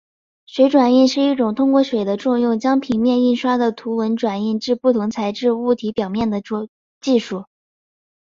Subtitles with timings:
[0.47, 6.41] 水转印是一种通过水的作用将平面印刷的图文转印至不同材质物体表面的
[7.01, 7.45] 技术。